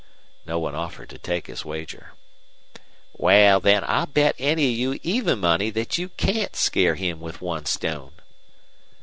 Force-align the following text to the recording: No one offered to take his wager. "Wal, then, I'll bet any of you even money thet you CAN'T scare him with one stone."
No 0.47 0.57
one 0.57 0.73
offered 0.73 1.09
to 1.11 1.19
take 1.19 1.45
his 1.45 1.63
wager. 1.63 2.13
"Wal, 3.13 3.59
then, 3.59 3.83
I'll 3.85 4.07
bet 4.07 4.33
any 4.39 4.71
of 4.71 4.75
you 4.75 4.99
even 5.03 5.37
money 5.39 5.69
thet 5.69 5.99
you 5.99 6.09
CAN'T 6.09 6.55
scare 6.55 6.95
him 6.95 7.19
with 7.19 7.39
one 7.39 7.67
stone." 7.67 8.13